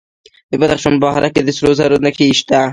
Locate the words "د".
0.51-0.53, 1.43-1.49